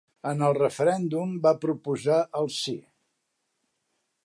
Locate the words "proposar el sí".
1.67-2.77